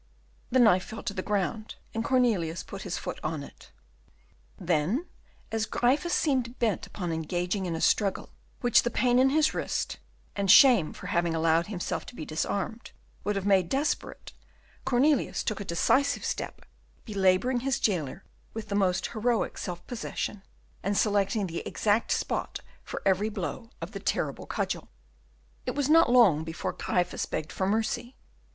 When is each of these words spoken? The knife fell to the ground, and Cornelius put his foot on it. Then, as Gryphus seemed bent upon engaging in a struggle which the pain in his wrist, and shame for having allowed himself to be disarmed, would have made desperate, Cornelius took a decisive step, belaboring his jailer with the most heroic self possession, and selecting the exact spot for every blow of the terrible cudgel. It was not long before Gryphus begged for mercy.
The 0.49 0.57
knife 0.57 0.85
fell 0.85 1.03
to 1.03 1.13
the 1.13 1.21
ground, 1.21 1.75
and 1.93 2.03
Cornelius 2.03 2.63
put 2.63 2.81
his 2.81 2.97
foot 2.97 3.19
on 3.23 3.43
it. 3.43 3.69
Then, 4.59 5.05
as 5.51 5.67
Gryphus 5.67 6.11
seemed 6.11 6.57
bent 6.57 6.87
upon 6.87 7.11
engaging 7.11 7.67
in 7.67 7.75
a 7.75 7.81
struggle 7.81 8.31
which 8.61 8.81
the 8.81 8.89
pain 8.89 9.19
in 9.19 9.29
his 9.29 9.53
wrist, 9.53 9.99
and 10.35 10.49
shame 10.49 10.91
for 10.91 11.05
having 11.05 11.35
allowed 11.35 11.67
himself 11.67 12.07
to 12.07 12.15
be 12.15 12.25
disarmed, 12.25 12.89
would 13.23 13.35
have 13.35 13.45
made 13.45 13.69
desperate, 13.69 14.33
Cornelius 14.85 15.43
took 15.43 15.59
a 15.59 15.63
decisive 15.63 16.25
step, 16.25 16.65
belaboring 17.05 17.59
his 17.59 17.79
jailer 17.79 18.23
with 18.55 18.69
the 18.69 18.73
most 18.73 19.05
heroic 19.09 19.55
self 19.55 19.85
possession, 19.85 20.41
and 20.81 20.97
selecting 20.97 21.45
the 21.45 21.59
exact 21.59 22.09
spot 22.11 22.61
for 22.83 23.03
every 23.05 23.29
blow 23.29 23.69
of 23.83 23.91
the 23.91 23.99
terrible 23.99 24.47
cudgel. 24.47 24.89
It 25.67 25.75
was 25.75 25.89
not 25.89 26.09
long 26.11 26.43
before 26.43 26.73
Gryphus 26.73 27.27
begged 27.27 27.51
for 27.51 27.67
mercy. 27.67 28.15